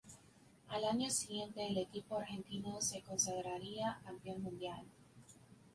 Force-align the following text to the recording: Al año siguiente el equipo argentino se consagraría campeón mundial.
Al 0.69 0.85
año 0.85 1.11
siguiente 1.11 1.67
el 1.67 1.77
equipo 1.77 2.17
argentino 2.17 2.81
se 2.81 3.03
consagraría 3.03 4.01
campeón 4.03 4.41
mundial. 4.41 4.83